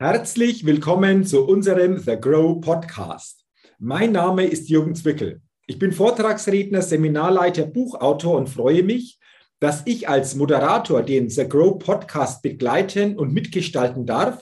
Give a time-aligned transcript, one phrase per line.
[0.00, 3.44] Herzlich willkommen zu unserem The Grow Podcast.
[3.80, 5.40] Mein Name ist Jürgen Zwickel.
[5.66, 9.18] Ich bin Vortragsredner, Seminarleiter, Buchautor und freue mich,
[9.58, 14.40] dass ich als Moderator den The Grow Podcast begleiten und mitgestalten darf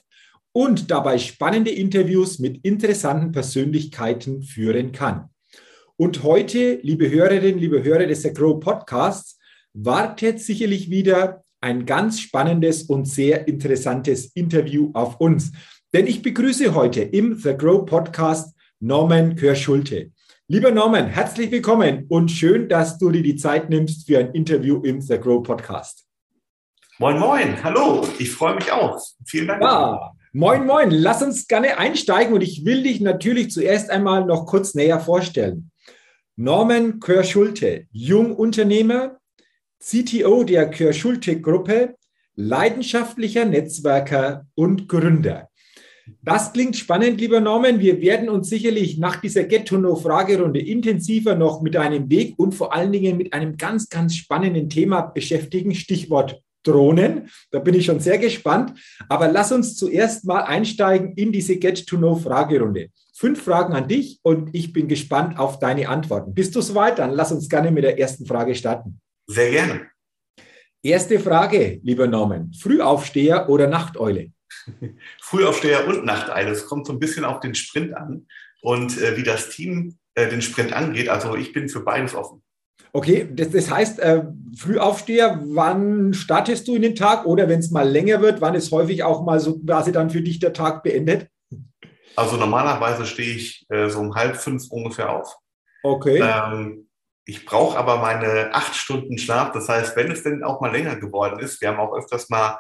[0.52, 5.30] und dabei spannende Interviews mit interessanten Persönlichkeiten führen kann.
[5.96, 9.38] Und heute, liebe Hörerinnen, liebe Hörer des The Grow Podcasts,
[9.72, 15.50] wartet sicherlich wieder ein ganz spannendes und sehr interessantes Interview auf uns.
[15.92, 20.12] Denn ich begrüße heute im The Grow Podcast Norman Körschulte.
[20.46, 24.80] Lieber Norman, herzlich willkommen und schön, dass du dir die Zeit nimmst für ein Interview
[24.84, 26.06] im The Grow Podcast.
[27.00, 29.02] Moin, moin, hallo, ich freue mich auch.
[29.26, 29.60] Vielen Dank.
[29.60, 34.46] Ja, moin, moin, lass uns gerne einsteigen und ich will dich natürlich zuerst einmal noch
[34.46, 35.72] kurz näher vorstellen.
[36.36, 39.18] Norman Körschulte, Jungunternehmer,
[39.78, 41.94] CTO der Kör-Schulte-Gruppe,
[42.34, 45.48] leidenschaftlicher Netzwerker und Gründer.
[46.22, 47.80] Das klingt spannend, lieber Norman.
[47.80, 52.92] Wir werden uns sicherlich nach dieser Get-to-Know-Fragerunde intensiver noch mit einem Weg und vor allen
[52.92, 55.74] Dingen mit einem ganz, ganz spannenden Thema beschäftigen.
[55.74, 57.28] Stichwort Drohnen.
[57.50, 58.74] Da bin ich schon sehr gespannt.
[59.08, 62.88] Aber lass uns zuerst mal einsteigen in diese Get-to-Know-Fragerunde.
[63.14, 66.34] Fünf Fragen an dich und ich bin gespannt auf deine Antworten.
[66.34, 66.98] Bist du soweit?
[66.98, 69.00] Dann lass uns gerne mit der ersten Frage starten.
[69.26, 69.88] Sehr gerne.
[70.82, 72.52] Erste Frage, lieber Norman.
[72.52, 74.30] Frühaufsteher oder Nachteule?
[75.20, 76.50] Frühaufsteher und Nachteile.
[76.50, 78.26] Es kommt so ein bisschen auf den Sprint an
[78.62, 81.08] und äh, wie das Team äh, den Sprint angeht.
[81.08, 82.42] Also ich bin für beides offen.
[82.92, 84.24] Okay, das, das heißt, äh,
[84.56, 88.72] Frühaufsteher, wann startest du in den Tag oder wenn es mal länger wird, wann ist
[88.72, 91.28] häufig auch mal so quasi dann für dich der Tag beendet?
[92.14, 95.36] Also normalerweise stehe ich äh, so um halb fünf ungefähr auf.
[95.82, 96.22] Okay.
[96.22, 96.85] Ähm,
[97.26, 99.50] ich brauche aber meine acht Stunden Schlaf.
[99.52, 102.58] Das heißt, wenn es denn auch mal länger geworden ist, wir haben auch öfters mal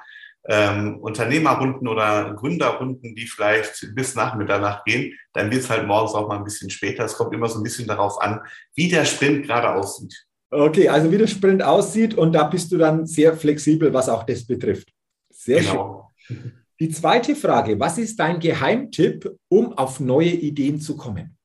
[0.48, 6.14] ähm, Unternehmerrunden oder Gründerrunden, die vielleicht bis nach Mitternacht gehen, dann wird es halt morgens
[6.14, 7.04] auch mal ein bisschen später.
[7.04, 8.40] Es kommt immer so ein bisschen darauf an,
[8.74, 10.26] wie der Sprint gerade aussieht.
[10.50, 14.24] Okay, also wie der Sprint aussieht und da bist du dann sehr flexibel, was auch
[14.24, 14.88] das betrifft.
[15.30, 16.12] Sehr genau.
[16.16, 16.52] schön.
[16.78, 21.35] Die zweite Frage, was ist dein Geheimtipp, um auf neue Ideen zu kommen?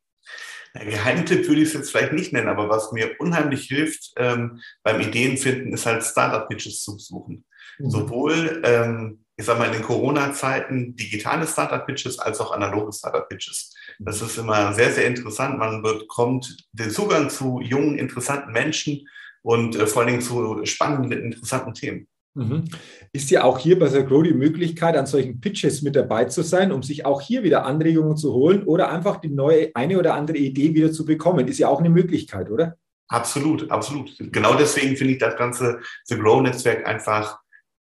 [0.73, 5.01] Geheimtipp würde ich es jetzt vielleicht nicht nennen, aber was mir unheimlich hilft ähm, beim
[5.01, 7.45] Ideenfinden, ist halt Startup-Pitches zu besuchen.
[7.79, 7.89] Mhm.
[7.89, 13.73] Sowohl, ähm, ich sag mal, in den Corona-Zeiten digitale Startup-Pitches als auch analoge Startup-Pitches.
[13.99, 15.57] Das ist immer sehr, sehr interessant.
[15.57, 19.07] Man bekommt den Zugang zu jungen, interessanten Menschen
[19.41, 22.07] und äh, vor allen Dingen zu spannenden, interessanten Themen.
[22.33, 22.69] Mhm.
[23.13, 26.43] Ist ja auch hier bei The Grow die Möglichkeit, an solchen Pitches mit dabei zu
[26.43, 30.13] sein, um sich auch hier wieder Anregungen zu holen oder einfach die neue, eine oder
[30.13, 31.47] andere Idee wieder zu bekommen.
[31.47, 32.77] Ist ja auch eine Möglichkeit, oder?
[33.09, 34.15] Absolut, absolut.
[34.31, 37.39] Genau deswegen finde ich das ganze The Grow-Netzwerk einfach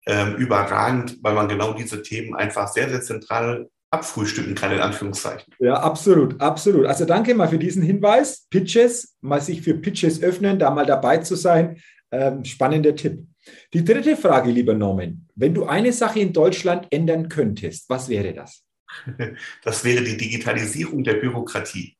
[0.06, 5.52] ähm, überragend, weil man genau diese Themen einfach sehr, sehr zentral abfrühstücken kann, in Anführungszeichen.
[5.58, 6.86] Ja, absolut, absolut.
[6.86, 8.46] Also danke mal für diesen Hinweis.
[8.50, 11.78] Pitches, mal sich für Pitches öffnen, da mal dabei zu sein.
[12.10, 13.26] Ähm, spannender Tipp.
[13.72, 15.28] Die dritte Frage, lieber Norman.
[15.34, 18.64] Wenn du eine Sache in Deutschland ändern könntest, was wäre das?
[19.62, 21.96] Das wäre die Digitalisierung der Bürokratie.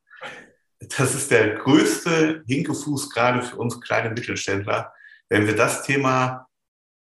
[0.97, 4.93] Das ist der größte Hinkefuß gerade für uns kleine Mittelständler.
[5.29, 6.47] Wenn wir das Thema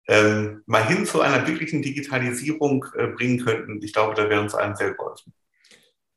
[0.09, 4.55] ähm, mal hin zu einer wirklichen Digitalisierung äh, bringen könnten, ich glaube, da wäre uns
[4.55, 5.33] allen sehr geholfen.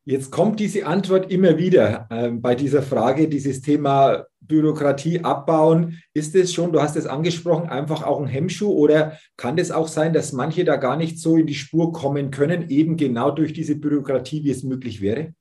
[0.05, 6.01] Jetzt kommt diese Antwort immer wieder äh, bei dieser Frage, dieses Thema Bürokratie abbauen.
[6.13, 9.87] Ist es schon, du hast es angesprochen, einfach auch ein Hemmschuh oder kann es auch
[9.87, 13.53] sein, dass manche da gar nicht so in die Spur kommen können, eben genau durch
[13.53, 15.33] diese Bürokratie, wie es möglich wäre?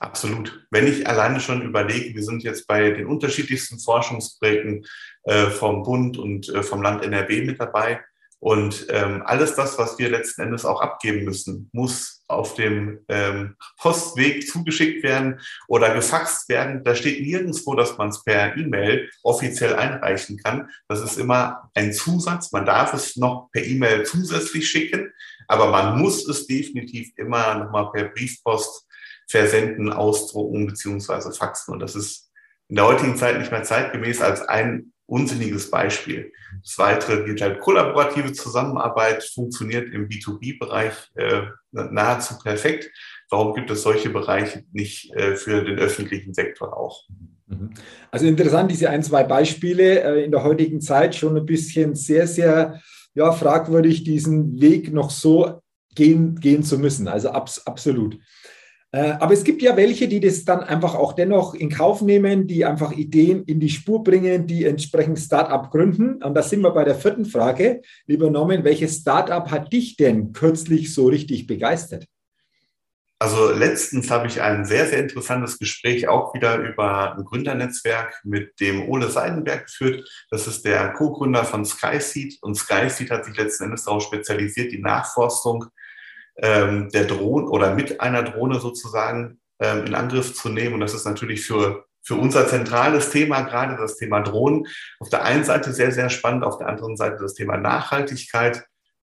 [0.00, 0.66] Absolut.
[0.70, 4.84] Wenn ich alleine schon überlege, wir sind jetzt bei den unterschiedlichsten Forschungsprojekten
[5.24, 8.00] äh, vom Bund und äh, vom Land NRW mit dabei.
[8.40, 13.56] Und ähm, alles das, was wir letzten Endes auch abgeben müssen, muss auf dem ähm,
[13.78, 16.84] Postweg zugeschickt werden oder gefaxt werden.
[16.84, 20.68] Da steht nirgendwo, dass man es per E-Mail offiziell einreichen kann.
[20.88, 22.52] Das ist immer ein Zusatz.
[22.52, 25.12] Man darf es noch per E-Mail zusätzlich schicken,
[25.48, 28.86] aber man muss es definitiv immer nochmal per Briefpost
[29.28, 31.74] versenden, ausdrucken beziehungsweise faxen.
[31.74, 32.30] Und das ist
[32.68, 36.32] in der heutigen Zeit nicht mehr zeitgemäß als ein unsinniges Beispiel.
[36.62, 42.90] Das weitere gilt halt kollaborative Zusammenarbeit, funktioniert im B2B-Bereich äh, nahezu perfekt.
[43.28, 47.04] Warum gibt es solche Bereiche nicht äh, für den öffentlichen Sektor auch?
[47.46, 47.74] Mhm.
[48.10, 52.26] Also interessant, diese ein, zwei Beispiele äh, in der heutigen Zeit schon ein bisschen sehr,
[52.26, 52.80] sehr
[53.14, 55.60] ja, fragwürdig, diesen Weg noch so
[55.94, 57.06] gehen, gehen zu müssen.
[57.06, 58.18] Also abs absolut.
[58.94, 62.46] Äh, aber es gibt ja welche, die das dann einfach auch dennoch in Kauf nehmen,
[62.46, 66.22] die einfach Ideen in die Spur bringen, die entsprechend Start-up gründen.
[66.22, 67.80] Und da sind wir bei der vierten Frage.
[68.06, 72.06] Lieber Norman, welches Start-up hat dich denn kürzlich so richtig begeistert?
[73.18, 78.58] Also letztens habe ich ein sehr, sehr interessantes Gespräch auch wieder über ein Gründernetzwerk mit
[78.58, 80.06] dem Ole Seidenberg geführt.
[80.28, 84.82] Das ist der Co-Gründer von SkySeed und SkySeed hat sich letzten Endes darauf spezialisiert, die
[84.82, 85.66] Nachforstung
[86.42, 90.74] ähm, der Drohne oder mit einer Drohne sozusagen ähm, in Angriff zu nehmen.
[90.74, 94.66] Und das ist natürlich für, für unser zentrales Thema, gerade das Thema Drohnen,
[94.98, 98.64] auf der einen Seite sehr, sehr spannend, auf der anderen Seite das Thema Nachhaltigkeit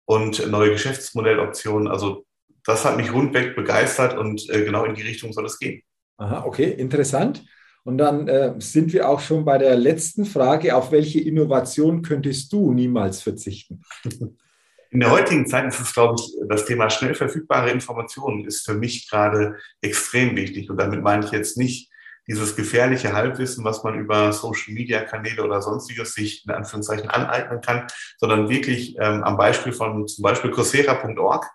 [0.06, 1.88] und neue Geschäftsmodelloptionen.
[1.88, 2.25] Also
[2.65, 5.81] das hat mich rundweg begeistert und äh, genau in die Richtung soll es gehen.
[6.18, 7.44] Aha, okay, interessant.
[7.83, 10.75] Und dann äh, sind wir auch schon bei der letzten Frage.
[10.75, 13.81] Auf welche Innovation könntest du niemals verzichten?
[14.93, 18.75] In der heutigen Zeit ist es, glaube ich, das Thema schnell verfügbare Informationen ist für
[18.75, 20.69] mich gerade extrem wichtig.
[20.69, 21.91] Und damit meine ich jetzt nicht
[22.27, 27.87] dieses gefährliche Halbwissen, was man über Social-Media-Kanäle oder sonstiges sich in Anführungszeichen aneignen kann,
[28.17, 31.51] sondern wirklich ähm, am Beispiel von zum Beispiel Coursera.org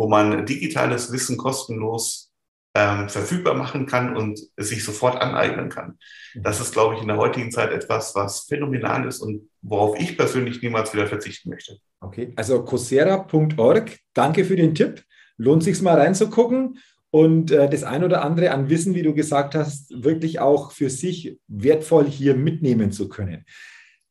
[0.00, 2.29] wo man digitales Wissen kostenlos
[2.74, 5.98] ähm, verfügbar machen kann und es sich sofort aneignen kann.
[6.34, 6.42] Mhm.
[6.42, 10.16] Das ist, glaube ich, in der heutigen Zeit etwas, was phänomenal ist und worauf ich
[10.16, 11.78] persönlich niemals wieder verzichten möchte.
[12.00, 15.02] Okay, also coursera.org, danke für den Tipp.
[15.36, 16.78] Lohnt sich mal reinzugucken
[17.10, 20.90] und äh, das ein oder andere an Wissen, wie du gesagt hast, wirklich auch für
[20.90, 23.44] sich wertvoll hier mitnehmen zu können.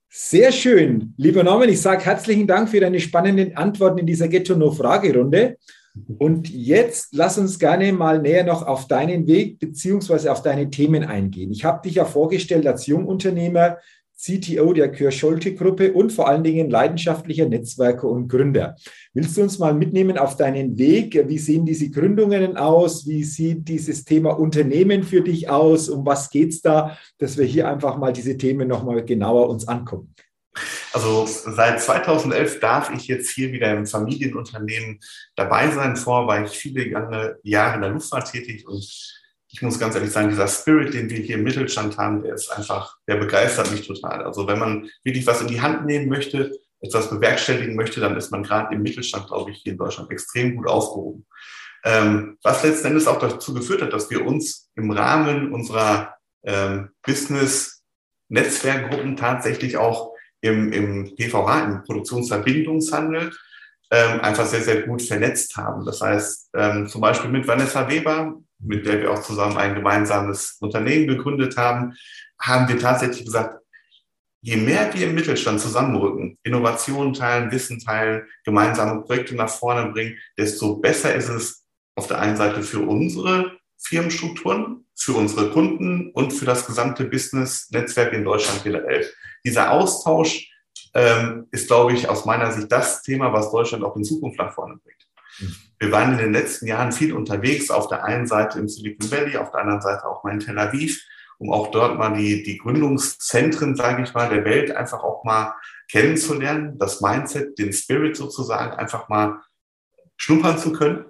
[0.09, 1.13] Sehr schön.
[1.17, 5.57] Lieber Norman, ich sage herzlichen Dank für deine spannenden Antworten in dieser Ghetto-No-Fragerunde.
[6.17, 11.03] Und jetzt lass uns gerne mal näher noch auf deinen Weg beziehungsweise auf deine Themen
[11.03, 11.51] eingehen.
[11.51, 13.77] Ich habe dich ja vorgestellt als Jungunternehmer,
[14.21, 18.75] CTO der Kür-Scholte-Gruppe und vor allen Dingen leidenschaftlicher Netzwerker und Gründer.
[19.13, 21.17] Willst du uns mal mitnehmen auf deinen Weg?
[21.29, 23.07] Wie sehen diese Gründungen aus?
[23.07, 25.87] Wie sieht dieses Thema Unternehmen für dich aus?
[25.87, 26.97] Um was geht es da?
[27.17, 30.13] Dass wir hier einfach mal diese Themen nochmal genauer uns angucken.
[30.91, 34.99] Also seit 2011 darf ich jetzt hier wieder im Familienunternehmen
[35.35, 35.95] dabei sein.
[35.95, 38.83] Vor war ich viele Jahre in der Luftfahrt tätig und
[39.51, 42.51] ich muss ganz ehrlich sagen, dieser Spirit, den wir hier im Mittelstand haben, der ist
[42.51, 44.23] einfach, der begeistert mich total.
[44.23, 46.51] Also wenn man wirklich was in die Hand nehmen möchte,
[46.81, 50.55] etwas bewerkstelligen möchte, dann ist man gerade im Mittelstand, glaube ich, hier in Deutschland extrem
[50.55, 51.25] gut aufgehoben.
[51.83, 56.91] Ähm, was letzten Endes auch dazu geführt hat, dass wir uns im Rahmen unserer ähm,
[57.03, 63.31] Business-Netzwerkgruppen tatsächlich auch im, im PVH, im Produktionsverbindungshandel,
[63.91, 65.85] ähm, einfach sehr, sehr gut vernetzt haben.
[65.85, 70.57] Das heißt, ähm, zum Beispiel mit Vanessa Weber, mit der wir auch zusammen ein gemeinsames
[70.59, 71.95] Unternehmen gegründet haben,
[72.39, 73.59] haben wir tatsächlich gesagt,
[74.41, 80.17] je mehr wir im Mittelstand zusammenrücken, Innovationen teilen, Wissen teilen, gemeinsame Projekte nach vorne bringen,
[80.37, 81.65] desto besser ist es
[81.95, 88.13] auf der einen Seite für unsere Firmenstrukturen, für unsere Kunden und für das gesamte Business-Netzwerk
[88.13, 89.09] in Deutschland generell.
[89.45, 90.51] Dieser Austausch
[90.93, 94.53] ähm, ist, glaube ich, aus meiner Sicht das Thema, was Deutschland auch in Zukunft nach
[94.53, 95.07] vorne bringt.
[95.79, 99.37] Wir waren in den letzten Jahren viel unterwegs, auf der einen Seite im Silicon Valley,
[99.37, 101.01] auf der anderen Seite auch mal in Tel Aviv,
[101.37, 105.53] um auch dort mal die, die Gründungszentren, sage ich mal, der Welt einfach auch mal
[105.89, 109.39] kennenzulernen, das Mindset, den Spirit sozusagen einfach mal
[110.17, 111.05] schnuppern zu können.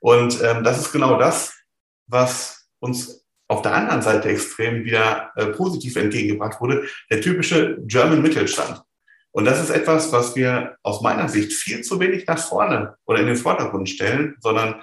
[0.00, 1.55] Und ähm, das ist genau das,
[2.06, 8.22] was uns auf der anderen Seite extrem wieder äh, positiv entgegengebracht wurde, der typische German
[8.22, 8.82] Mittelstand.
[9.30, 13.20] Und das ist etwas, was wir aus meiner Sicht viel zu wenig nach vorne oder
[13.20, 14.82] in den Vordergrund stellen, sondern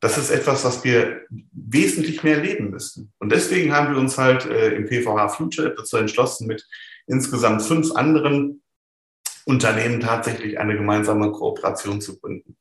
[0.00, 1.22] das ist etwas, was wir
[1.52, 3.12] wesentlich mehr leben müssen.
[3.18, 6.66] Und deswegen haben wir uns halt äh, im PVH Future dazu entschlossen, mit
[7.06, 8.59] insgesamt fünf anderen
[9.50, 12.56] Unternehmen tatsächlich eine gemeinsame Kooperation zu gründen.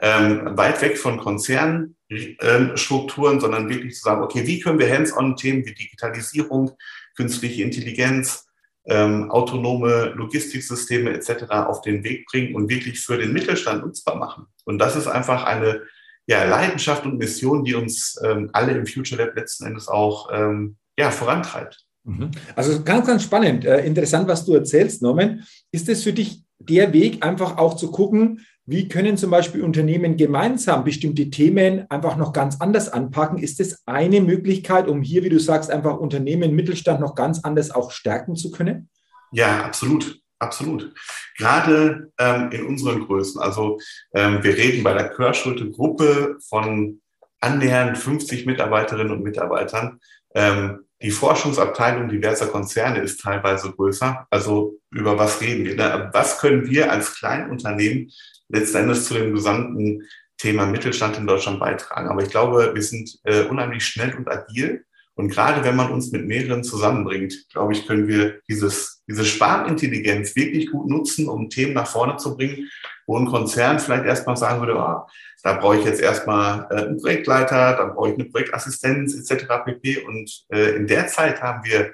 [0.00, 5.64] Ähm, weit weg von Konzernstrukturen, ähm, sondern wirklich zu sagen, okay, wie können wir hands-on-Themen
[5.66, 6.72] wie Digitalisierung,
[7.16, 8.46] künstliche Intelligenz,
[8.86, 11.50] ähm, autonome Logistiksysteme etc.
[11.50, 14.46] auf den Weg bringen und wirklich für den Mittelstand nutzbar machen.
[14.64, 15.82] Und das ist einfach eine
[16.26, 20.76] ja, Leidenschaft und Mission, die uns ähm, alle im Future Lab letzten Endes auch ähm,
[20.98, 21.84] ja, vorantreibt.
[22.04, 22.30] Mhm.
[22.56, 23.64] Also ganz, ganz spannend.
[23.64, 25.44] Äh, interessant, was du erzählst, Norman.
[25.70, 30.16] Ist es für dich der Weg, einfach auch zu gucken, wie können zum Beispiel Unternehmen
[30.16, 33.38] gemeinsam bestimmte Themen einfach noch ganz anders anpacken?
[33.38, 37.70] Ist das eine Möglichkeit, um hier, wie du sagst, einfach Unternehmen, Mittelstand noch ganz anders
[37.72, 38.88] auch stärken zu können?
[39.32, 40.20] Ja, absolut.
[40.40, 40.94] Absolut.
[41.36, 43.40] Gerade ähm, in unseren Größen.
[43.42, 43.78] Also
[44.14, 47.02] ähm, wir reden bei der Körschulte-Gruppe von
[47.40, 50.00] annähernd 50 Mitarbeiterinnen und Mitarbeitern.
[50.34, 54.26] Ähm, die Forschungsabteilung diverser Konzerne ist teilweise größer.
[54.30, 56.10] Also über was reden wir?
[56.12, 58.10] Was können wir als Kleinunternehmen
[58.48, 60.02] letzten Endes zu dem gesamten
[60.36, 62.08] Thema Mittelstand in Deutschland beitragen?
[62.08, 64.84] Aber ich glaube, wir sind äh, unheimlich schnell und agil
[65.20, 70.34] Und gerade wenn man uns mit mehreren zusammenbringt, glaube ich, können wir dieses, diese Sparintelligenz
[70.34, 72.70] wirklich gut nutzen, um Themen nach vorne zu bringen,
[73.06, 75.06] wo ein Konzern vielleicht erstmal sagen würde, oh,
[75.42, 79.44] da brauche ich jetzt erstmal äh, einen Projektleiter, dann brauche ich eine Projektassistenz etc.
[79.62, 80.04] pp.
[80.06, 81.92] Und äh, in der Zeit haben wir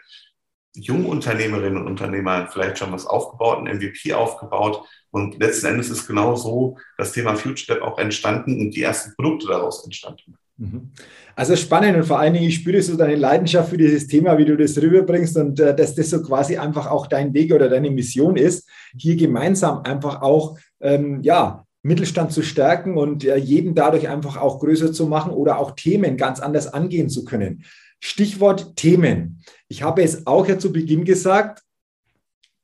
[0.76, 4.86] Jungunternehmerinnen und Unternehmer vielleicht schon was aufgebaut, ein MVP aufgebaut.
[5.10, 9.48] Und letzten Endes ist genau so das Thema FutureStep auch entstanden und die ersten Produkte
[9.48, 10.36] daraus entstanden.
[10.58, 10.90] Mhm.
[11.34, 14.46] Also spannend und vor allen Dingen, ich spüre so deine Leidenschaft für dieses Thema, wie
[14.46, 17.90] du das rüberbringst und äh, dass das so quasi einfach auch dein Weg oder deine
[17.90, 24.08] Mission ist, hier gemeinsam einfach auch, ähm, ja, Mittelstand zu stärken und äh, jeden dadurch
[24.08, 27.64] einfach auch größer zu machen oder auch Themen ganz anders angehen zu können.
[28.00, 29.42] Stichwort Themen.
[29.68, 31.62] Ich habe es auch ja zu Beginn gesagt,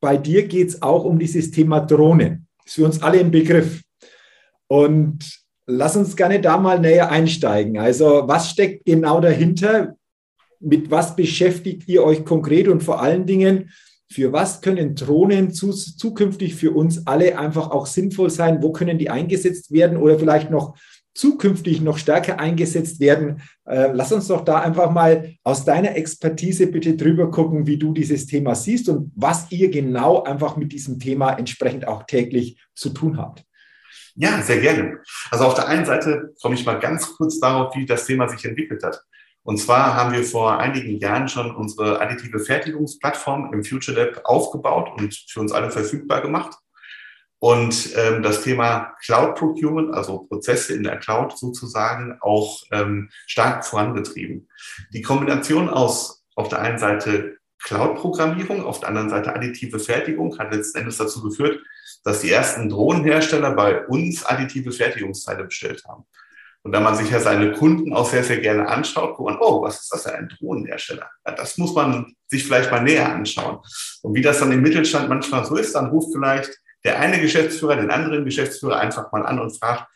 [0.01, 2.49] bei dir geht es auch um dieses Thema Drohnen.
[2.59, 3.83] Das ist für uns alle ein Begriff.
[4.67, 7.79] Und lass uns gerne da mal näher einsteigen.
[7.79, 9.97] Also was steckt genau dahinter?
[10.61, 13.71] Mit was beschäftigt ihr euch konkret und vor allen Dingen,
[14.13, 18.63] für was können Drohnen zu, zukünftig für uns alle einfach auch sinnvoll sein?
[18.63, 20.77] Wo können die eingesetzt werden oder vielleicht noch
[21.15, 23.41] zukünftig noch stärker eingesetzt werden?
[23.65, 27.93] Äh, lass uns doch da einfach mal aus deiner Expertise bitte drüber gucken, wie du
[27.93, 32.91] dieses Thema siehst und was ihr genau einfach mit diesem Thema entsprechend auch täglich zu
[32.91, 33.45] tun habt.
[34.15, 35.01] Ja, sehr gerne.
[35.31, 38.45] Also auf der einen Seite komme ich mal ganz kurz darauf, wie das Thema sich
[38.45, 39.03] entwickelt hat.
[39.45, 44.91] Und zwar haben wir vor einigen Jahren schon unsere additive Fertigungsplattform im Future Lab aufgebaut
[44.97, 46.57] und für uns alle verfügbar gemacht.
[47.39, 53.65] Und ähm, das Thema Cloud Procurement, also Prozesse in der Cloud sozusagen, auch ähm, stark
[53.65, 54.49] vorangetrieben.
[54.93, 60.53] Die Kombination aus auf der einen Seite Cloud-Programmierung, auf der anderen Seite additive Fertigung hat
[60.53, 61.61] letzten Endes dazu geführt,
[62.05, 66.05] dass die ersten Drohnenhersteller bei uns additive Fertigungsteile bestellt haben.
[66.65, 69.63] Und da man sich ja seine Kunden auch sehr, sehr gerne anschaut, guckt man, oh,
[69.63, 71.11] was ist das für ein Drohnenhersteller?
[71.27, 73.59] Ja, das muss man sich vielleicht mal näher anschauen.
[74.03, 77.77] Und wie das dann im Mittelstand manchmal so ist, dann ruft vielleicht der eine Geschäftsführer
[77.77, 79.87] den anderen Geschäftsführer einfach mal an und fragt,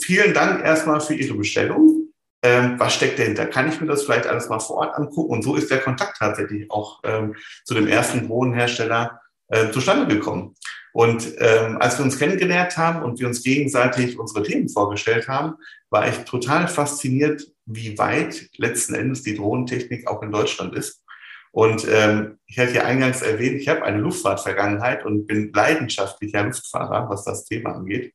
[0.00, 2.08] vielen Dank erstmal für Ihre Bestellung.
[2.42, 3.46] Ähm, was steckt dahinter?
[3.46, 5.32] Kann ich mir das vielleicht alles mal vor Ort angucken?
[5.32, 10.54] Und so ist der Kontakt tatsächlich auch ähm, zu dem ersten Drohnenhersteller äh, zustande gekommen.
[10.92, 15.54] Und ähm, als wir uns kennengelernt haben und wir uns gegenseitig unsere Themen vorgestellt haben,
[15.90, 21.02] war ich total fasziniert, wie weit letzten Endes die Drohnentechnik auch in Deutschland ist.
[21.50, 27.08] Und ähm, ich hatte ja eingangs erwähnt, ich habe eine Luftfahrtvergangenheit und bin leidenschaftlicher Luftfahrer,
[27.08, 28.12] was das Thema angeht.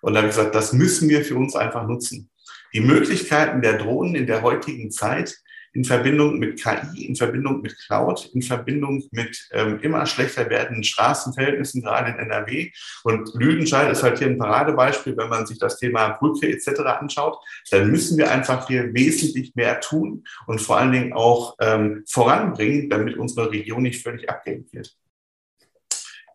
[0.00, 2.30] Und da habe ich gesagt, das müssen wir für uns einfach nutzen.
[2.72, 5.36] Die Möglichkeiten der Drohnen in der heutigen Zeit
[5.72, 10.84] in Verbindung mit KI, in Verbindung mit Cloud, in Verbindung mit ähm, immer schlechter werdenden
[10.84, 12.70] Straßenverhältnissen, gerade in NRW.
[13.04, 16.80] Und Lüdenscheid ist halt hier ein Paradebeispiel, wenn man sich das Thema Brücke etc.
[16.80, 17.38] anschaut,
[17.70, 22.90] dann müssen wir einfach hier wesentlich mehr tun und vor allen Dingen auch ähm, voranbringen,
[22.90, 24.99] damit unsere Region nicht völlig abgehängt wird.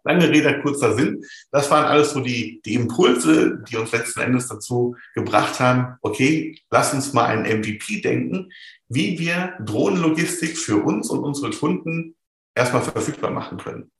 [0.06, 1.26] Lange Rede, kurzer Sinn.
[1.52, 6.58] Das waren alles so die, die Impulse, die uns letzten Endes dazu gebracht haben, okay,
[6.70, 8.52] lass uns mal ein MVP denken,
[8.88, 12.16] wie wir Drohnenlogistik für uns und unsere Kunden
[12.54, 13.92] erstmal verfügbar machen können.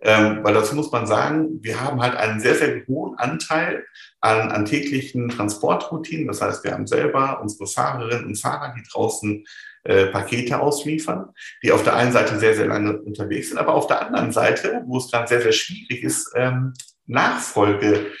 [0.00, 3.84] Ähm, weil dazu muss man sagen, wir haben halt einen sehr, sehr hohen Anteil
[4.20, 6.28] an, an täglichen Transportroutinen.
[6.28, 9.44] Das heißt, wir haben selber unsere Fahrerinnen und Fahrer, die draußen
[9.88, 11.30] äh, Pakete ausliefern,
[11.62, 14.82] die auf der einen Seite sehr, sehr lange unterwegs sind, aber auf der anderen Seite,
[14.86, 16.74] wo es dann sehr, sehr schwierig ist, ähm,
[17.06, 18.12] Nachfolge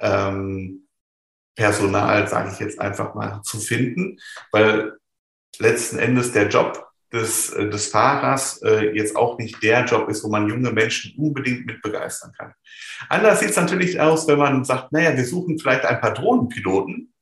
[0.00, 0.86] ähm,
[1.58, 4.18] sage ich jetzt einfach mal, zu finden,
[4.52, 4.92] weil
[5.58, 10.22] letzten Endes der Job des, äh, des Fahrers äh, jetzt auch nicht der Job ist,
[10.22, 12.52] wo man junge Menschen unbedingt mit begeistern kann.
[13.08, 17.12] Anders sieht es natürlich aus, wenn man sagt, naja, wir suchen vielleicht ein paar Drohnenpiloten.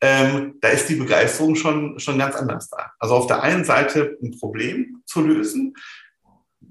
[0.00, 2.92] Ähm, da ist die Begeisterung schon, schon ganz anders da.
[2.98, 5.74] Also auf der einen Seite ein Problem zu lösen,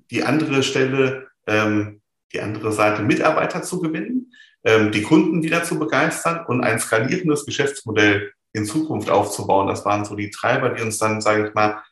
[0.09, 2.01] die andere Stelle, ähm,
[2.33, 4.33] die andere Seite Mitarbeiter zu gewinnen,
[4.63, 9.67] ähm, die Kunden wieder zu begeistern und ein skalierendes Geschäftsmodell in Zukunft aufzubauen.
[9.67, 11.83] Das waren so die Treiber, die uns dann, sage ich mal,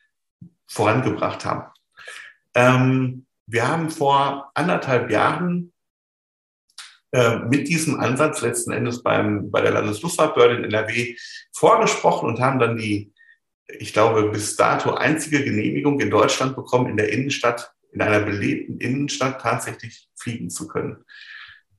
[0.66, 1.72] vorangebracht haben.
[2.54, 5.72] Ähm, wir haben vor anderthalb Jahren
[7.12, 11.16] äh, mit diesem Ansatz letzten Endes beim, bei der Landesluftfahrtbehörde in NRW
[11.52, 13.12] vorgesprochen und haben dann die,
[13.66, 18.78] ich glaube, bis dato einzige Genehmigung in Deutschland bekommen, in der Innenstadt, in einer belebten
[18.78, 21.04] Innenstadt tatsächlich fliegen zu können.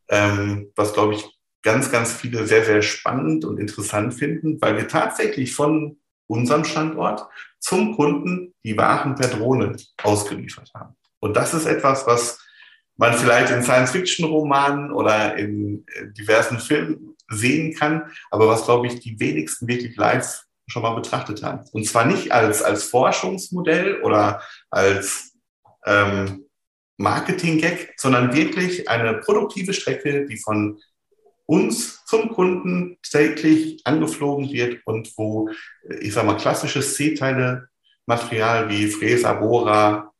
[0.08, 1.26] Ähm, was, glaube ich,
[1.62, 7.28] ganz, ganz viele sehr, sehr spannend und interessant finden, weil wir tatsächlich von unserem Standort
[7.60, 10.96] zum Kunden die Waren per Drohne ausgeliefert haben.
[11.20, 12.40] Und das ist etwas, was
[13.00, 19.00] man vielleicht in Science-Fiction-Romanen oder in äh, diversen Filmen sehen kann, aber was, glaube ich,
[19.00, 21.66] die wenigsten wirklich live schon mal betrachtet haben.
[21.72, 25.32] Und zwar nicht als, als Forschungsmodell oder als
[25.86, 26.46] ähm,
[26.98, 30.80] Marketing-Gag, sondern wirklich eine produktive Strecke, die von
[31.46, 35.50] uns zum Kunden täglich angeflogen wird und wo,
[36.02, 40.12] ich sag mal, klassisches C-Teile-Material wie Fräser, Bohrer,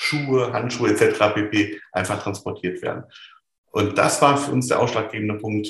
[0.00, 1.34] Schuhe, Handschuhe etc.
[1.34, 1.78] pp.
[1.92, 3.04] einfach transportiert werden.
[3.70, 5.68] Und das war für uns der ausschlaggebende Punkt,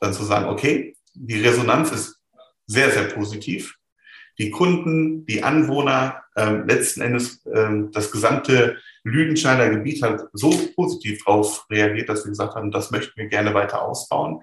[0.00, 2.20] dann zu sagen, okay, die Resonanz ist
[2.66, 3.76] sehr, sehr positiv.
[4.38, 11.24] Die Kunden, die Anwohner, ähm, letzten Endes ähm, das gesamte Lüdenscheider Gebiet hat so positiv
[11.24, 14.42] darauf reagiert, dass wir gesagt haben, das möchten wir gerne weiter ausbauen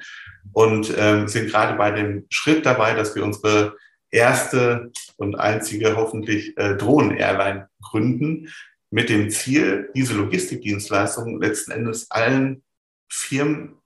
[0.51, 3.75] und ähm, sind gerade bei dem Schritt dabei, dass wir unsere
[4.09, 8.49] erste und einzige hoffentlich äh, Drohnen-Airline gründen,
[8.93, 12.61] mit dem Ziel, diese Logistikdienstleistung letzten Endes allen
[13.09, 13.81] Firmen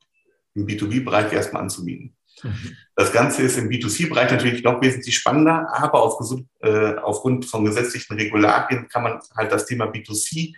[0.54, 2.14] im B2B-Bereich erstmal anzubieten.
[2.44, 2.76] Mhm.
[2.94, 6.20] Das Ganze ist im B2C-Bereich natürlich noch wesentlich spannender, aber auf,
[6.60, 10.54] äh, aufgrund von gesetzlichen Regularien kann man halt das Thema B2C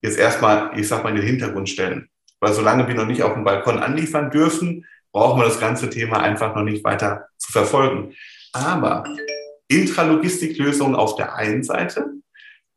[0.00, 2.08] jetzt erstmal, ich sag mal, in den Hintergrund stellen.
[2.40, 6.20] Weil solange wir noch nicht auf dem Balkon anliefern dürfen, brauchen wir das ganze Thema
[6.20, 8.14] einfach noch nicht weiter zu verfolgen.
[8.52, 9.04] Aber
[9.68, 12.21] Intralogistiklösungen auf der einen Seite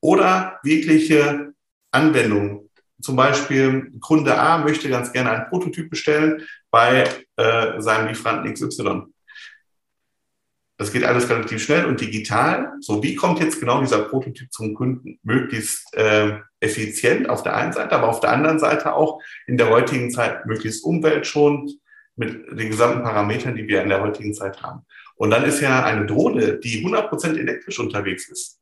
[0.06, 1.54] oder wirkliche
[1.90, 2.70] Anwendungen.
[3.02, 9.02] Zum Beispiel Kunde A möchte ganz gerne einen Prototyp bestellen bei äh, seinem Lieferanten XY.
[10.78, 12.74] Das geht alles relativ schnell und digital.
[12.82, 15.18] So, wie kommt jetzt genau dieser Prototyp zum Kunden?
[15.24, 19.70] Möglichst äh, effizient auf der einen Seite, aber auf der anderen Seite auch in der
[19.70, 21.72] heutigen Zeit möglichst umweltschonend
[22.16, 24.86] mit den gesamten Parametern, die wir in der heutigen Zeit haben.
[25.16, 28.60] Und dann ist ja eine Drohne, die 100% elektrisch unterwegs ist,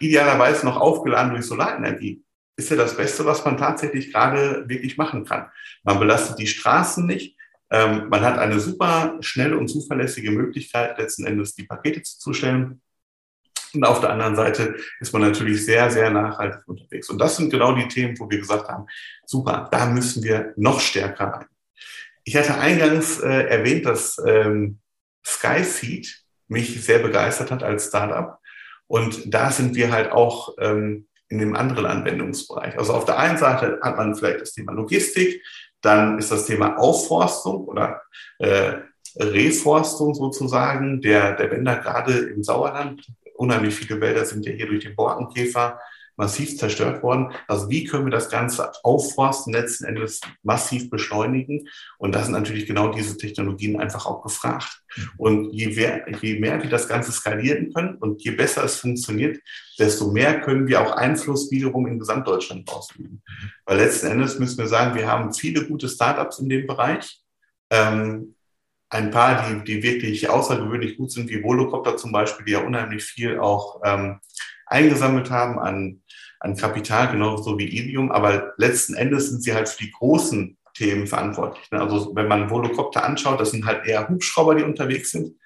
[0.00, 2.22] idealerweise noch aufgeladen durch Solarenergie,
[2.56, 5.46] ist ja das Beste, was man tatsächlich gerade wirklich machen kann.
[5.82, 7.36] Man belastet die Straßen nicht,
[7.70, 12.82] ähm, man hat eine super schnelle und zuverlässige Möglichkeit, letzten Endes die Pakete zuzustellen.
[13.72, 17.08] Und auf der anderen Seite ist man natürlich sehr, sehr nachhaltig unterwegs.
[17.08, 18.86] Und das sind genau die Themen, wo wir gesagt haben,
[19.24, 21.46] super, da müssen wir noch stärker rein.
[22.24, 24.80] Ich hatte eingangs äh, erwähnt, dass ähm,
[25.24, 28.39] Skyseed mich sehr begeistert hat als Startup.
[28.90, 32.76] Und da sind wir halt auch ähm, in dem anderen Anwendungsbereich.
[32.76, 35.44] Also auf der einen Seite hat man vielleicht das Thema Logistik,
[35.80, 38.02] dann ist das Thema Aufforstung oder
[38.40, 38.78] äh,
[39.16, 43.06] Reforstung sozusagen der, der Wälder, gerade im Sauerland.
[43.36, 45.78] Unheimlich viele Wälder sind ja hier durch den Borkenkäfer
[46.20, 47.32] massiv zerstört worden.
[47.48, 51.66] Also wie können wir das Ganze aufforsten, letzten Endes massiv beschleunigen?
[51.98, 54.82] Und da sind natürlich genau diese Technologien einfach auch gefragt.
[55.16, 59.40] Und je mehr, je mehr wir das Ganze skalieren können und je besser es funktioniert,
[59.78, 63.22] desto mehr können wir auch Einfluss wiederum in Gesamtdeutschland ausüben.
[63.64, 67.18] Weil letzten Endes müssen wir sagen, wir haben viele gute Startups in dem Bereich.
[67.70, 68.34] Ähm,
[68.90, 73.04] ein paar, die, die wirklich außergewöhnlich gut sind, wie Volocopter zum Beispiel, die ja unheimlich
[73.04, 74.20] viel auch ähm,
[74.66, 75.99] eingesammelt haben an,
[76.40, 78.10] an Kapital, genauso wie Ilium.
[78.10, 81.70] Aber letzten Endes sind sie halt für die großen Themen verantwortlich.
[81.70, 81.80] Ne?
[81.80, 85.36] Also wenn man Volocopter anschaut, das sind halt eher Hubschrauber, die unterwegs sind.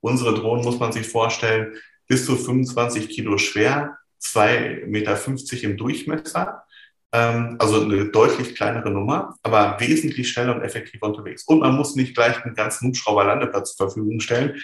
[0.00, 1.74] Unsere Drohnen muss man sich vorstellen,
[2.06, 6.64] bis zu 25 Kilo schwer, 2,50 Meter im Durchmesser.
[7.12, 11.44] Ähm, also eine deutlich kleinere Nummer, aber wesentlich schneller und effektiver unterwegs.
[11.44, 14.60] Und man muss nicht gleich einen ganzen Hubschrauberlandeplatz zur Verfügung stellen,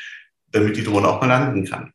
[0.52, 1.92] damit die Drohne auch mal landen kann.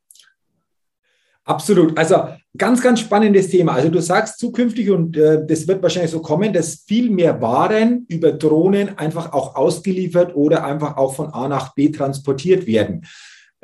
[1.46, 1.96] Absolut.
[1.96, 2.16] Also
[2.58, 3.74] ganz, ganz spannendes Thema.
[3.74, 8.06] Also du sagst zukünftig, und äh, das wird wahrscheinlich so kommen, dass viel mehr Waren
[8.10, 13.06] über Drohnen einfach auch ausgeliefert oder einfach auch von A nach B transportiert werden.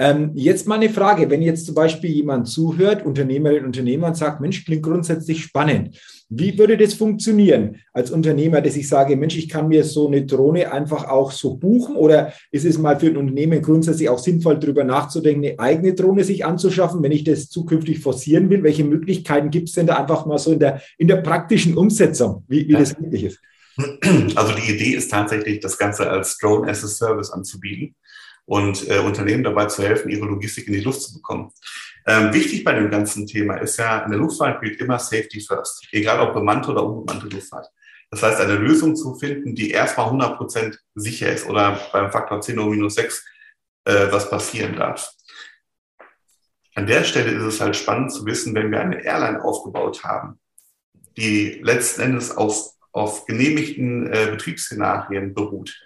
[0.01, 4.41] Ähm, jetzt mal eine Frage, wenn jetzt zum Beispiel jemand zuhört, Unternehmerin, Unternehmer und sagt,
[4.41, 5.95] Mensch, klingt grundsätzlich spannend.
[6.27, 10.25] Wie würde das funktionieren als Unternehmer, dass ich sage, Mensch, ich kann mir so eine
[10.25, 14.57] Drohne einfach auch so buchen oder ist es mal für ein Unternehmen grundsätzlich auch sinnvoll,
[14.57, 18.63] darüber nachzudenken, eine eigene Drohne sich anzuschaffen, wenn ich das zukünftig forcieren will?
[18.63, 22.43] Welche Möglichkeiten gibt es denn da einfach mal so in der, in der praktischen Umsetzung,
[22.47, 23.39] wie, wie das möglich ist?
[24.35, 27.95] Also die Idee ist tatsächlich, das Ganze als Drone as a Service anzubieten
[28.51, 31.53] und äh, Unternehmen dabei zu helfen, ihre Logistik in die Luft zu bekommen.
[32.05, 35.87] Ähm, wichtig bei dem ganzen Thema ist ja, in der Luftfahrt gilt immer Safety First,
[35.93, 37.69] egal ob bemannte oder unbemannte Luftfahrt.
[38.09, 42.41] Das heißt, eine Lösung zu finden, die erstmal 100 Prozent sicher ist oder beim Faktor
[42.41, 43.25] 10 oder minus 6
[43.85, 45.09] äh, was passieren darf.
[46.75, 50.41] An der Stelle ist es halt spannend zu wissen, wenn wir eine Airline aufgebaut haben,
[51.15, 55.81] die letzten Endes auf, auf genehmigten äh, Betriebsszenarien beruht,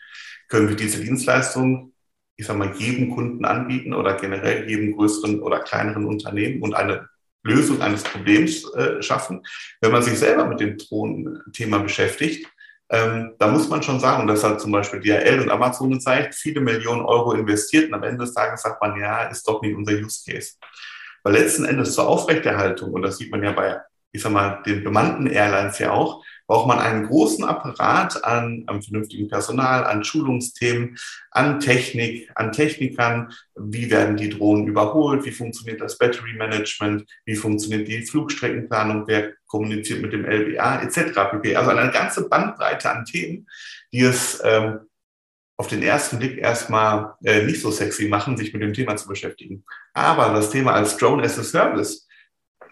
[0.47, 1.91] können wir diese Dienstleistung
[2.38, 7.08] ich sag mal, jedem Kunden anbieten oder generell jedem größeren oder kleineren Unternehmen und eine
[7.43, 9.41] Lösung eines Problems äh, schaffen.
[9.80, 12.48] Wenn man sich selber mit dem Drohnenthema beschäftigt,
[12.89, 16.36] ähm, da muss man schon sagen, und das hat zum Beispiel DHL und Amazon gezeigt,
[16.36, 19.76] viele Millionen Euro investiert und am Ende des Tages sagt man, ja, ist doch nicht
[19.76, 20.54] unser Use Case.
[21.24, 23.80] Weil letzten Endes zur Aufrechterhaltung, und das sieht man ja bei,
[24.12, 28.82] ich sag mal, den bemannten Airlines ja auch, braucht man einen großen Apparat an, an
[28.82, 30.98] vernünftigem Personal, an Schulungsthemen,
[31.32, 33.34] an Technik, an Technikern.
[33.56, 35.26] Wie werden die Drohnen überholt?
[35.26, 37.06] Wie funktioniert das Battery Management?
[37.26, 39.08] Wie funktioniert die Flugstreckenplanung?
[39.08, 41.14] Wer kommuniziert mit dem LBA etc.
[41.32, 41.56] pp.
[41.56, 43.48] Also eine ganze Bandbreite an Themen,
[43.92, 44.80] die es ähm,
[45.58, 49.08] auf den ersten Blick erstmal äh, nicht so sexy machen, sich mit dem Thema zu
[49.08, 49.64] beschäftigen.
[49.94, 52.05] Aber das Thema als Drone as a Service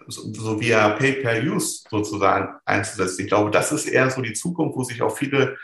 [0.08, 3.22] so, via Pay-per-Use sozusagen einzusetzen.
[3.22, 5.58] Ich glaube, das ist eher so die Zukunft, wo sich auch viele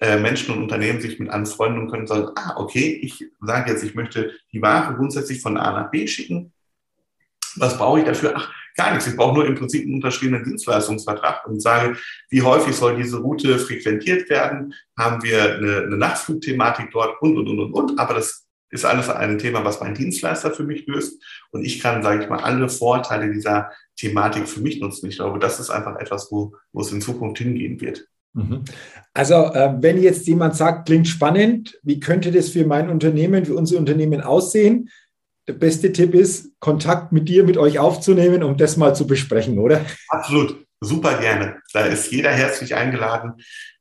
[0.00, 3.84] äh, Menschen und Unternehmen sich mit anfreunden können und sagen, ah, okay, ich sage jetzt,
[3.84, 6.52] ich möchte die Ware grundsätzlich von A nach B schicken.
[7.56, 8.34] Was brauche ich dafür?
[8.36, 9.06] Ach, gar nichts.
[9.06, 11.96] Ich brauche nur im Prinzip einen unterschriebenen Dienstleistungsvertrag und sage,
[12.30, 14.74] wie häufig soll diese Route frequentiert werden?
[14.98, 17.98] Haben wir eine, eine Nachtflugthematik dort und, und, und, und, und.
[17.98, 18.43] Aber das
[18.74, 21.22] ist alles ein Thema, was mein Dienstleister für mich löst.
[21.52, 25.08] Und ich kann, sage ich mal, alle Vorteile dieser Thematik für mich nutzen.
[25.08, 28.08] Ich glaube, das ist einfach etwas, wo, wo es in Zukunft hingehen wird.
[28.32, 28.64] Mhm.
[29.12, 33.54] Also, äh, wenn jetzt jemand sagt, klingt spannend, wie könnte das für mein Unternehmen, für
[33.54, 34.90] unser Unternehmen aussehen?
[35.46, 39.60] Der beste Tipp ist, Kontakt mit dir, mit euch aufzunehmen, um das mal zu besprechen,
[39.60, 39.86] oder?
[40.08, 41.58] Absolut, super gerne.
[41.72, 43.34] Da ist jeder herzlich eingeladen,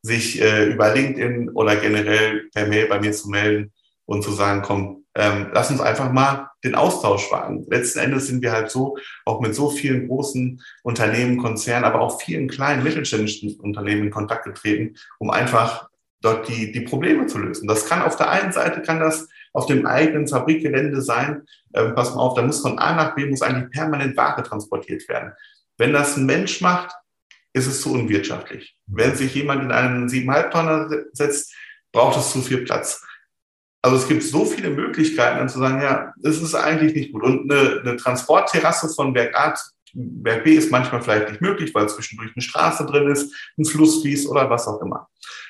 [0.03, 3.71] sich äh, über LinkedIn oder generell per Mail bei mir zu melden
[4.05, 7.65] und zu sagen, komm, ähm, lass uns einfach mal den Austausch wagen.
[7.69, 12.21] Letzten Endes sind wir halt so, auch mit so vielen großen Unternehmen, Konzernen, aber auch
[12.21, 15.89] vielen kleinen mittelständischen Unternehmen in Kontakt getreten, um einfach
[16.21, 17.67] dort die, die Probleme zu lösen.
[17.67, 21.43] Das kann auf der einen Seite, kann das auf dem eigenen Fabrikgelände sein.
[21.75, 25.07] Ähm, pass mal auf, da muss von A nach B, muss eigentlich permanent Ware transportiert
[25.09, 25.33] werden.
[25.77, 26.95] Wenn das ein Mensch macht,
[27.53, 28.75] ist es zu unwirtschaftlich.
[28.87, 31.53] Wenn sich jemand in einen 7,5 Tonner setzt,
[31.91, 33.05] braucht es zu viel Platz.
[33.83, 37.21] Also es gibt so viele Möglichkeiten, dann zu sagen, ja, das ist eigentlich nicht gut.
[37.21, 39.53] Und eine, eine Transportterrasse von Berg A
[39.93, 44.01] Berg B ist manchmal vielleicht nicht möglich, weil zwischendurch eine Straße drin ist, ein Fluss
[44.01, 45.07] fließt oder was auch immer.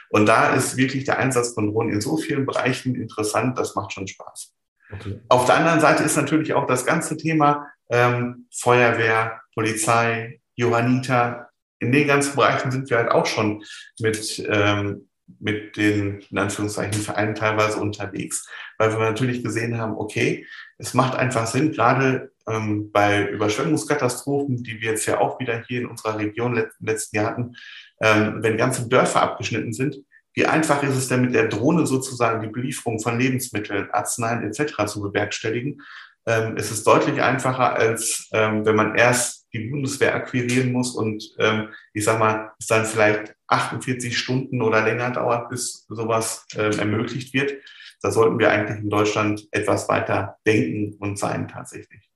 [0.10, 3.94] Und da ist wirklich der Einsatz von Drohnen in so vielen Bereichen interessant, das macht
[3.94, 4.54] schon Spaß.
[4.92, 5.20] Okay.
[5.30, 11.50] Auf der anderen Seite ist natürlich auch das ganze Thema ähm, Feuerwehr, Polizei, Johanniter.
[11.80, 13.64] In den ganzen Bereichen sind wir halt auch schon
[14.00, 15.08] mit ähm,
[15.40, 20.46] mit den, in Anführungszeichen, Vereinen teilweise unterwegs, weil wir natürlich gesehen haben, okay,
[20.78, 25.82] es macht einfach Sinn, gerade ähm, bei Überschwemmungskatastrophen, die wir jetzt ja auch wieder hier
[25.82, 27.56] in unserer Region let letzten Jahr hatten,
[28.02, 29.98] ähm, wenn ganze Dörfer abgeschnitten sind,
[30.34, 34.86] wie einfach ist es denn mit der Drohne sozusagen die Belieferung von Lebensmitteln, Arzneien etc.
[34.88, 35.82] zu bewerkstelligen?
[36.26, 41.24] Ähm, es ist deutlich einfacher, als ähm, wenn man erst die Bundeswehr akquirieren muss und
[41.38, 46.76] ähm, ich sag mal, es dann vielleicht 48 Stunden oder länger dauert, bis sowas äh,
[46.78, 47.54] ermöglicht wird.
[48.02, 52.10] Da sollten wir eigentlich in Deutschland etwas weiter denken und sein tatsächlich.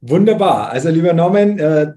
[0.00, 0.70] Wunderbar.
[0.70, 1.92] Also lieber Norman, äh,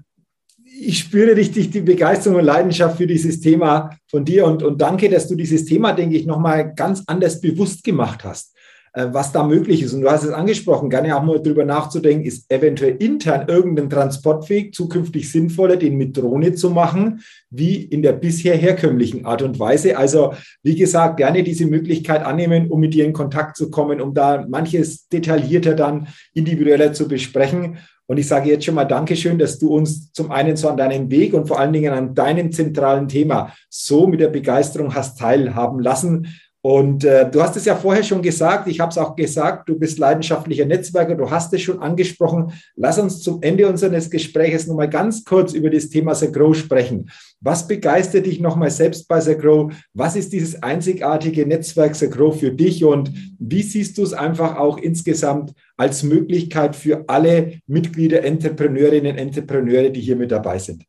[0.76, 5.08] ich spüre richtig die Begeisterung und Leidenschaft für dieses Thema von dir und, und danke,
[5.08, 8.53] dass du dieses Thema, denke ich, nochmal ganz anders bewusst gemacht hast.
[8.96, 9.92] Äh, was da möglich ist.
[9.92, 14.72] Und du hast es angesprochen, gerne auch mal drüber nachzudenken, ist eventuell intern irgendein Transportweg
[14.72, 19.98] zukünftig sinnvoller, den mit Drohne zu machen, wie in der bisher herkömmlichen Art und Weise.
[19.98, 24.14] Also, wie gesagt, gerne diese Möglichkeit annehmen, um mit dir in Kontakt zu kommen, um
[24.14, 27.78] da manches detaillierter dann individueller zu besprechen.
[28.06, 31.10] Und ich sage jetzt schon mal Dankeschön, dass du uns zum einen so an deinem
[31.10, 35.80] Weg und vor allen Dingen an deinem zentralen Thema so mit der Begeisterung hast teilhaben
[35.80, 36.28] lassen.
[36.66, 39.78] Und äh, du hast es ja vorher schon gesagt, ich habe es auch gesagt, du
[39.78, 42.54] bist leidenschaftlicher Netzwerker, du hast es schon angesprochen.
[42.74, 47.10] Lass uns zum Ende unseres Gesprächs nochmal ganz kurz über das Thema The Grow sprechen.
[47.42, 49.74] Was begeistert dich nochmal selbst bei The Grow?
[49.92, 54.56] Was ist dieses einzigartige Netzwerk The Grow für dich und wie siehst du es einfach
[54.56, 60.86] auch insgesamt als Möglichkeit für alle Mitglieder, Entrepreneurinnen, Entrepreneure, die hier mit dabei sind?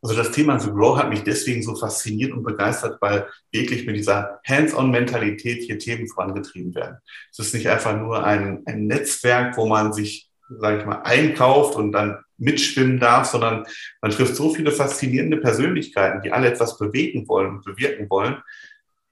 [0.00, 3.96] Also das Thema The Grow hat mich deswegen so fasziniert und begeistert, weil wirklich mit
[3.96, 6.98] dieser Hands-on-Mentalität hier Themen vorangetrieben werden.
[7.32, 11.76] Es ist nicht einfach nur ein, ein Netzwerk, wo man sich, sage ich mal, einkauft
[11.76, 13.66] und dann mitschwimmen darf, sondern
[14.00, 18.36] man trifft so viele faszinierende Persönlichkeiten, die alle etwas bewegen wollen und bewirken wollen.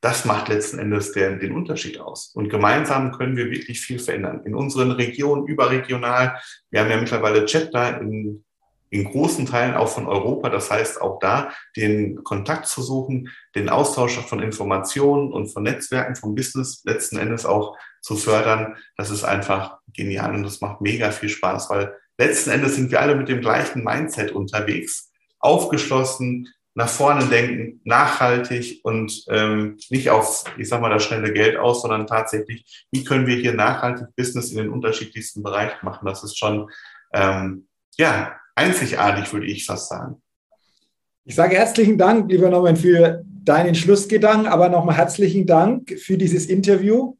[0.01, 2.31] Das macht letzten Endes den, den Unterschied aus.
[2.35, 4.43] Und gemeinsam können wir wirklich viel verändern.
[4.45, 6.39] In unseren Regionen, überregional.
[6.71, 8.45] Wir haben ja mittlerweile Chapter in
[8.97, 10.49] in großen Teilen auch von Europa.
[10.49, 16.17] Das heißt, auch da den Kontakt zu suchen, den Austausch von Informationen und von Netzwerken,
[16.17, 18.77] vom Business letzten Endes auch zu fördern.
[18.97, 23.01] Das ist einfach genial und das macht mega viel Spaß, weil letzten Endes sind wir
[23.01, 30.45] alle mit dem gleichen Mindset unterwegs, aufgeschlossen, nach vorne denken, nachhaltig und ähm, nicht auf,
[30.59, 34.51] ich sag mal, das schnelle Geld aus, sondern tatsächlich, wie können wir hier nachhaltig Business
[34.51, 36.05] in den unterschiedlichsten Bereichen machen?
[36.05, 36.71] Das ist schon,
[37.15, 40.21] ähm, ja, einzigartig, würde ich fast sagen.
[41.25, 46.47] Ich sage herzlichen Dank, lieber Norman, für deinen Schlussgedanken, aber nochmal herzlichen Dank für dieses
[46.47, 47.17] Interview,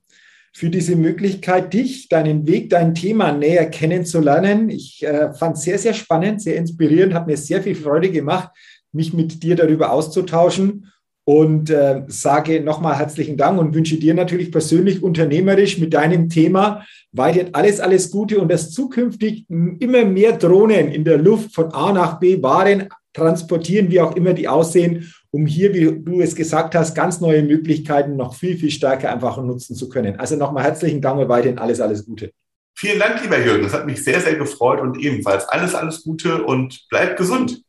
[0.53, 4.71] für diese Möglichkeit, dich, deinen Weg, dein Thema näher kennenzulernen.
[4.71, 8.51] Ich äh, fand es sehr, sehr spannend, sehr inspirierend, hat mir sehr viel Freude gemacht
[8.97, 10.91] mich mit dir darüber auszutauschen
[11.29, 16.87] und äh, sage nochmal herzlichen Dank und wünsche dir natürlich persönlich unternehmerisch mit deinem Thema
[17.11, 21.93] weiterhin alles, alles Gute und dass zukünftig immer mehr Drohnen in der Luft von A
[21.93, 26.77] nach B Waren transportieren, wie auch immer die aussehen, um hier, wie du es gesagt
[26.77, 30.21] hast, ganz neue Möglichkeiten noch viel, viel stärker einfach nutzen zu können.
[30.21, 32.31] Also nochmal herzlichen Dank und weiterhin alles, alles Gute.
[32.79, 33.65] Vielen Dank, lieber Jürgen.
[33.65, 37.63] Das hat mich sehr, sehr gefreut und ebenfalls alles, alles Gute und bleib gesund.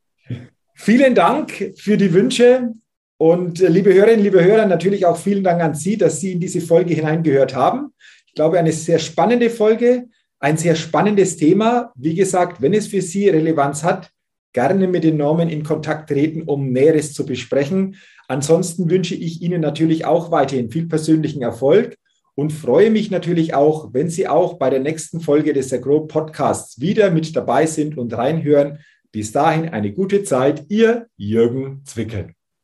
[0.75, 2.73] Vielen Dank für die Wünsche
[3.17, 6.39] und äh, liebe Hörerinnen, liebe Hörer, natürlich auch vielen Dank an Sie, dass Sie in
[6.39, 7.93] diese Folge hineingehört haben.
[8.27, 10.05] Ich glaube, eine sehr spannende Folge,
[10.39, 11.91] ein sehr spannendes Thema.
[11.95, 14.11] Wie gesagt, wenn es für Sie Relevanz hat,
[14.53, 17.95] gerne mit den Normen in Kontakt treten, um Näheres zu besprechen.
[18.27, 21.97] Ansonsten wünsche ich Ihnen natürlich auch weiterhin viel persönlichen Erfolg
[22.35, 26.79] und freue mich natürlich auch, wenn Sie auch bei der nächsten Folge des Agro Podcasts
[26.79, 28.79] wieder mit dabei sind und reinhören.
[29.11, 32.36] Bis dahin eine gute Zeit, Ihr Jürgen Zwickel.